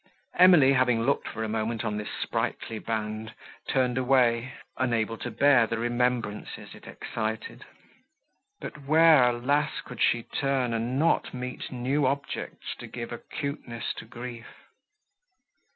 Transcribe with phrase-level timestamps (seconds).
[0.39, 3.35] Emily, having looked for a moment on this sprightly band,
[3.67, 7.65] turned away, unable to bear the remembrances it excited;
[8.59, 9.79] but where, alas!
[9.81, 14.47] could she turn, and not meet new objects to give acuteness to grief?